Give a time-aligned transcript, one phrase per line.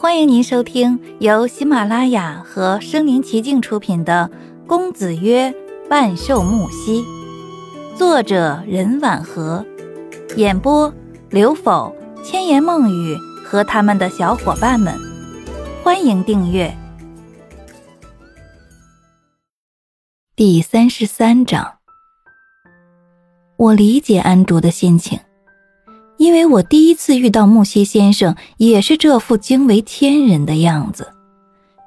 [0.00, 4.30] 欢迎您收听由喜马拉雅和声临其境出品的
[4.68, 5.52] 《公子曰
[5.90, 7.02] 万寿木兮》，
[7.96, 9.66] 作者任婉和，
[10.36, 10.94] 演播
[11.30, 11.92] 刘否、
[12.22, 14.94] 千言梦语和他们的小伙伴们。
[15.82, 16.72] 欢迎订阅
[20.36, 21.78] 第三十三章。
[23.56, 25.18] 我理解安竹的心情。
[26.18, 31.06] 因为我第一次遇到木西先生，也是这副惊为天人的样子，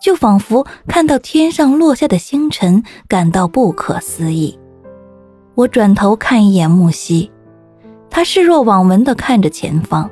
[0.00, 4.58] 就仿佛看到天上落下的星辰，感到不可思议。
[5.54, 7.30] 我转头看一眼木西，
[8.10, 10.10] 他视若罔闻地看着前方。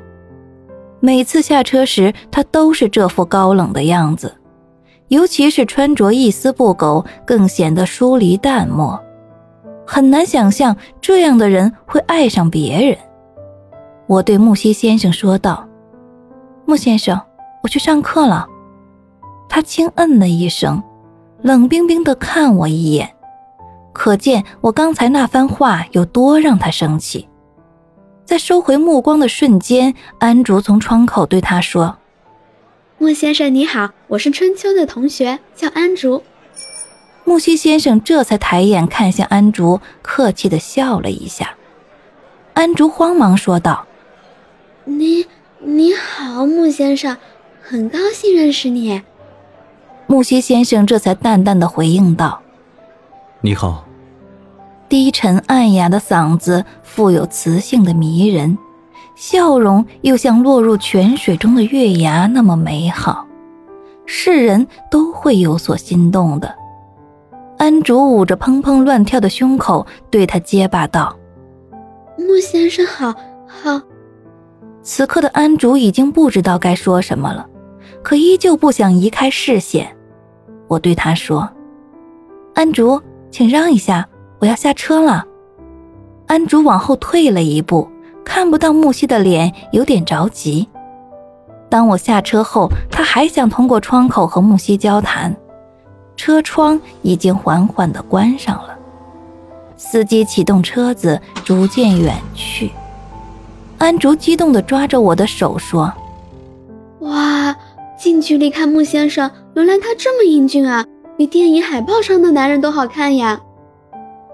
[0.99, 4.33] 每次下车时，他都是这副高冷的样子，
[5.07, 8.97] 尤其是穿着一丝不苟，更显得疏离淡漠。
[9.85, 12.97] 很难想象这样的人会爱上别人。
[14.13, 15.67] 我对木西先生说道
[16.67, 17.19] ：“木先生，
[17.63, 18.47] 我去上课了。”
[19.49, 20.83] 他轻嗯了一声，
[21.41, 23.15] 冷冰冰地看我一眼，
[23.91, 27.27] 可见我刚才那番话有多让他生气。
[28.23, 31.97] 在收回目光的瞬间，安竹从窗口对他说
[32.99, 36.21] ：“木先生你好，我是春秋的同学，叫安竹。”
[37.25, 41.55] 木西先生这才抬眼看向安竹，客气地笑了一下。
[42.53, 43.87] 安竹慌忙说道。
[44.85, 45.25] 你
[45.59, 47.15] 你好，穆先生，
[47.61, 49.01] 很高兴认识你。
[50.07, 52.41] 木西先生这才淡淡的回应道
[53.41, 53.85] ：“你好。”
[54.89, 58.57] 低沉暗哑的嗓子富有磁性的迷人，
[59.15, 63.25] 笑容又像落入泉水中的月牙那么美好，
[64.05, 66.53] 世人都会有所心动的。
[67.57, 71.15] 安竹捂着砰砰乱跳的胸口，对他结巴道
[72.19, 73.13] ：“穆先生好，
[73.47, 73.81] 好。”
[74.83, 77.47] 此刻的安竹已经不知道该说什么了，
[78.03, 79.95] 可依旧不想移开视线。
[80.67, 81.49] 我对他说
[82.53, 83.01] ：“安竹，
[83.31, 84.05] 请让一下，
[84.39, 85.23] 我要下车了。”
[86.27, 87.89] 安竹往后退了一步，
[88.25, 90.67] 看不到木西的脸，有点着急。
[91.69, 95.35] 当我下车后，他还想通过窗口和木西交谈，
[96.17, 98.77] 车窗已经缓缓地关上了。
[99.77, 102.69] 司机启动车子，逐渐远去。
[103.83, 105.91] 安竹激动地抓着我的手说
[107.03, 107.53] ：“哇，
[107.99, 110.85] 近距离看穆先生，原来他这么英俊啊，
[111.17, 113.37] 比电影海报上的男人都好看呀！”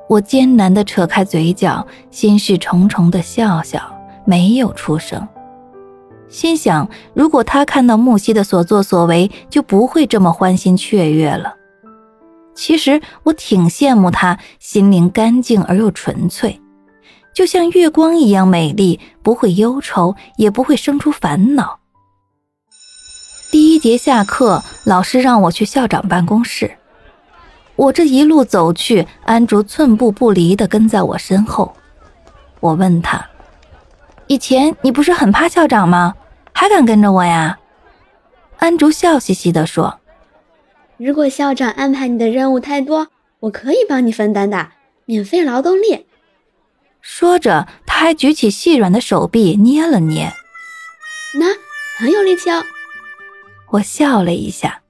[0.07, 3.81] 我艰难地扯开嘴角，心事重重地笑笑，
[4.23, 5.27] 没有出声。
[6.27, 11.55] 心想，如果他看到木西的所作所为，就不会这么欢欣雀跃了。
[12.53, 16.61] 其实我挺羡慕他，心灵干净而又纯粹。
[17.39, 21.79] 就像月光一样美丽，不会忧愁，也不会生出烦恼。
[23.50, 26.69] 第一节下课，老师让我去校长办公室。
[27.78, 31.73] 我这一路走去，安竹寸步不离地跟在我身后。
[32.59, 33.25] 我问他
[34.28, 36.13] ：“以前你不是很怕校长吗？
[36.51, 37.57] 还敢跟着我呀？”
[38.59, 40.01] 安竹笑嘻嘻地说
[40.99, 43.07] ：“如果校长安排你的任务太多，
[43.39, 44.72] 我可以帮你分担的，
[45.05, 46.07] 免费劳动力。”
[47.01, 50.31] 说着，他还举起细软的手臂捏了捏，
[51.37, 51.45] 那
[51.97, 52.63] 很有力气哦。
[53.71, 54.81] 我笑了一下，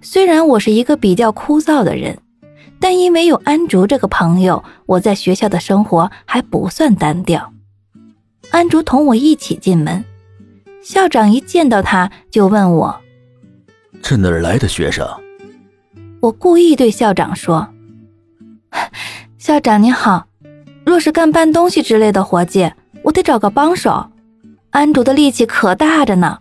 [0.00, 2.18] 虽然我是一个比较枯燥的人，
[2.80, 7.52] 但因为有安竹这个朋友，我在学校的生活还不算单调。
[8.50, 10.04] 安竹同我一起进门，
[10.82, 13.00] 校长一见到他就问我
[14.02, 15.06] ：“这哪儿来的学生？”
[16.20, 17.68] 我故意对校长说
[19.38, 20.26] ：“校长您好。”
[20.88, 22.72] 若是干搬东西之类的活计，
[23.02, 24.10] 我得找个帮手。
[24.70, 26.38] 安竹的力气可大着呢。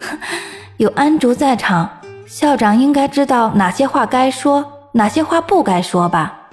[0.76, 1.88] 有安竹在场，
[2.26, 6.48] 校长应该知道哪些话该说，哪些话不该说吧？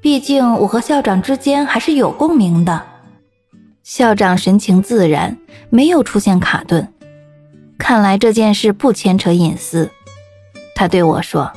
[0.00, 2.82] 毕竟我和校长之间还是有共鸣的。
[3.82, 5.36] 校长神情自然，
[5.70, 6.92] 没有出现卡顿。
[7.78, 9.88] 看来这件事不牵扯隐私。
[10.74, 11.50] 他对我说：“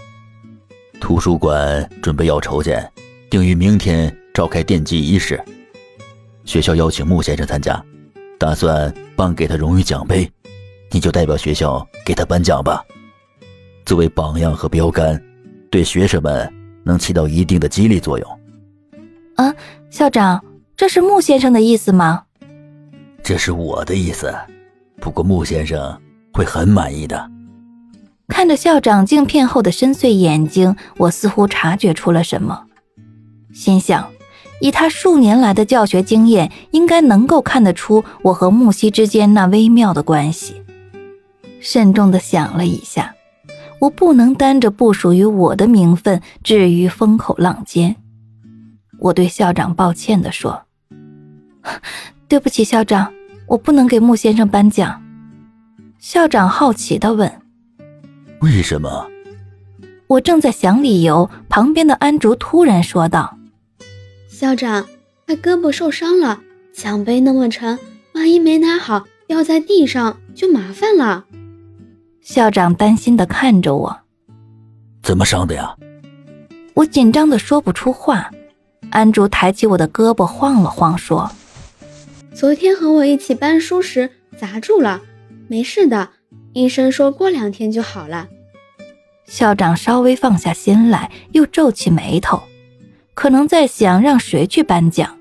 [1.01, 2.91] 图书馆准备要筹建，
[3.29, 5.43] 定于明天。”召开奠基仪式，
[6.45, 7.83] 学校邀请穆先生参加，
[8.39, 10.29] 打算颁给他荣誉奖杯，
[10.89, 12.83] 你就代表学校给他颁奖吧。
[13.85, 15.21] 作为榜样和标杆，
[15.69, 16.51] 对学生们
[16.83, 18.39] 能起到一定的激励作用。
[19.35, 19.53] 啊，
[19.89, 20.43] 校长，
[20.77, 22.23] 这是穆先生的意思吗？
[23.21, 24.33] 这是我的意思，
[25.01, 26.01] 不过穆先生
[26.33, 27.29] 会很满意的。
[28.29, 32.65] 看着校长镜片后的深邃眼睛，我似乎察觉出了什么，
[33.53, 34.09] 心想。
[34.61, 40.61] 以他数年来的教学经验，应该能够看得出我和木西之间那微妙的关系。
[41.59, 43.13] 慎重地想了一下，
[43.79, 47.95] 我不能担着不属于我的名分置于风口浪尖。
[48.99, 50.61] 我对校长抱歉地说
[52.29, 53.11] ：“对不起，校长，
[53.47, 55.01] 我不能给穆先生颁奖。”
[55.97, 57.31] 校长好奇地问
[58.41, 59.07] ：“为什么？”
[60.05, 63.37] 我正在想理由，旁边的安竹突然说道
[64.41, 64.87] ：“校长，
[65.27, 66.41] 他胳膊受伤了，
[66.73, 67.77] 奖杯那么沉，
[68.15, 71.25] 万一没拿好掉在地上就麻烦了。”
[72.23, 73.99] 校长担心地看着我
[75.03, 75.75] ：“怎么伤的呀？”
[76.73, 78.31] 我紧张的说不出话。
[78.89, 81.31] 安竹抬起我的胳膊晃了晃，说
[82.33, 85.03] ：“昨天和我一起搬书时砸住了，
[85.47, 86.09] 没事的，
[86.53, 88.27] 医生说过两天就好了。”
[89.29, 92.41] 校长稍微放下心来，又皱起眉头，
[93.21, 95.15] 可能在想让谁去颁奖。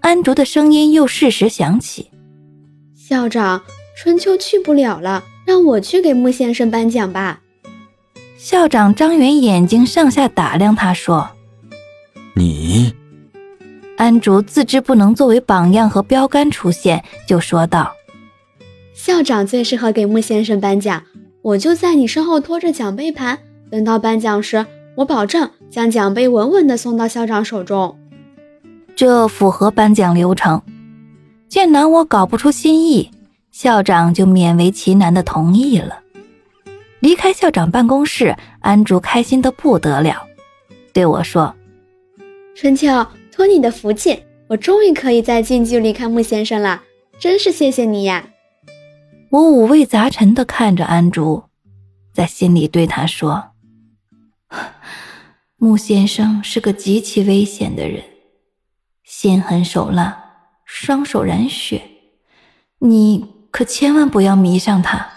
[0.00, 2.10] 安竹的声音又适时响起
[2.98, 3.62] ：“校长，
[3.96, 7.40] 春秋去不了了，让我去给穆先生颁奖吧。”
[8.36, 11.30] 校长张圆眼睛上下打量他，说
[12.34, 12.92] ：“你？”
[13.96, 17.94] 安竹自知不能作为榜样和标杆出现，就说道
[18.92, 21.00] ：“校长最适合给穆先生颁奖。”
[21.42, 23.38] 我就在你身后拖着奖杯盘，
[23.70, 24.66] 等到颁奖时，
[24.96, 27.96] 我保证将奖杯稳稳地送到校长手中。
[28.96, 30.60] 这符合颁奖流程。
[31.48, 33.10] 见拿我搞不出新意，
[33.52, 36.00] 校长就勉为其难地同意了。
[36.98, 40.26] 离开校长办公室，安竹开心得不得了，
[40.92, 41.54] 对我说
[42.56, 46.82] ：“春秋，托你的福气，我终于可以在近距离看穆先生了，
[47.20, 48.26] 真是谢谢你呀。”
[49.30, 51.44] 我五味杂陈地看着安竹，
[52.12, 53.50] 在心里对他说
[55.58, 58.04] ：“穆先生是个极其危险的人，
[59.04, 60.14] 心狠手辣，
[60.66, 61.80] 双手染血，
[62.78, 65.08] 你可千万不要迷上他。”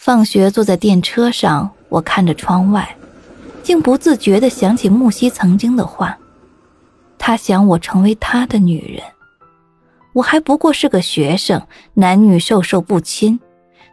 [0.00, 2.96] 放学坐在电车上，我看着窗外，
[3.62, 6.18] 竟不自觉地想起木西曾经的话
[7.18, 9.04] ：“他想我成为他的女人。”
[10.14, 13.38] 我还不过是个学生，男女授受不亲。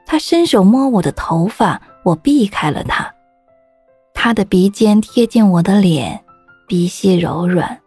[0.06, 3.14] 他伸手摸我的头发，我避开了他。
[4.24, 6.24] 他的鼻尖贴近我的脸，
[6.68, 7.80] 鼻息柔软，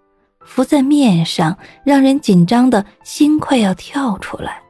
[0.44, 4.60] 浮在面上，让人紧张的心快要跳出来。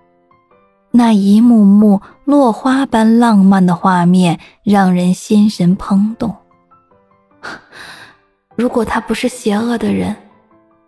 [0.91, 6.37] 那一幕幕落花般浪漫的画面，让人心神怦动。
[8.57, 10.15] 如果他不是邪恶的人，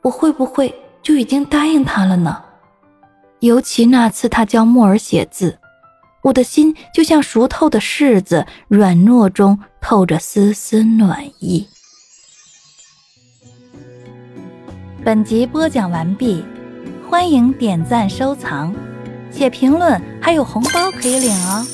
[0.02, 2.37] 我会不会就已经答应他了呢？
[3.40, 5.58] 尤其那次他教木儿写字，
[6.26, 11.69] 我的心就像熟透的柿子，软糯中透着丝丝暖意。
[15.05, 16.44] 本集播讲完毕，
[17.08, 18.75] 欢迎点赞收藏，
[19.31, 21.64] 写评论，还有红包可以领哦。